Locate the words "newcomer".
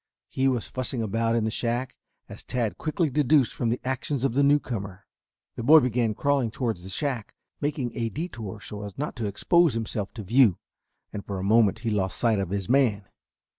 4.41-5.05